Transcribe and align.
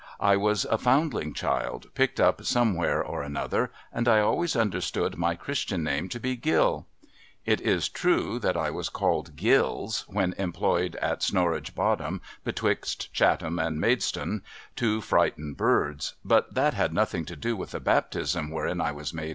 I 0.19 0.35
was 0.35 0.65
a 0.65 0.79
foundling 0.79 1.35
child, 1.35 1.93
picked 1.93 2.19
up 2.19 2.43
somewhere 2.43 3.03
or 3.03 3.21
another, 3.21 3.71
and 3.93 4.07
I 4.07 4.19
always 4.19 4.55
understood 4.55 5.15
my 5.15 5.35
christian 5.35 5.83
name 5.83 6.09
to 6.09 6.19
be 6.19 6.35
Gill. 6.35 6.87
It 7.45 7.61
is 7.61 7.87
true 7.87 8.39
that 8.39 8.57
I 8.57 8.71
was 8.71 8.89
called 8.89 9.35
Gills 9.35 10.03
when 10.07 10.33
employed 10.39 10.95
at 10.95 11.21
Snorridge 11.21 11.75
Bottom 11.75 12.19
betwixt 12.43 13.13
Chatham 13.13 13.59
and 13.59 13.79
Maidstone 13.79 14.41
to 14.77 15.01
frighten 15.01 15.53
birds; 15.53 16.15
but 16.25 16.55
that 16.55 16.73
had 16.73 16.95
nothing 16.95 17.23
to 17.25 17.35
do 17.35 17.55
with 17.55 17.69
the 17.69 17.79
Baptism 17.79 18.49
wherein 18.49 18.81
I 18.81 18.91
was 18.91 19.13
made, 19.13 19.27
&:c. 19.29 19.29